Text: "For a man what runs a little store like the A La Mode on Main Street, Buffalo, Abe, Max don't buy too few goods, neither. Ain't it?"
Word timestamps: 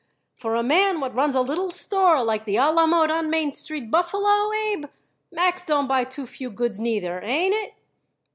"For 0.33 0.55
a 0.55 0.63
man 0.63 0.99
what 0.99 1.13
runs 1.13 1.35
a 1.35 1.41
little 1.41 1.69
store 1.69 2.23
like 2.23 2.45
the 2.45 2.55
A 2.57 2.71
La 2.71 2.87
Mode 2.87 3.11
on 3.11 3.29
Main 3.29 3.51
Street, 3.51 3.91
Buffalo, 3.91 4.51
Abe, 4.51 4.85
Max 5.31 5.63
don't 5.63 5.85
buy 5.85 6.05
too 6.05 6.25
few 6.25 6.49
goods, 6.49 6.79
neither. 6.79 7.21
Ain't 7.21 7.53
it?" 7.53 7.75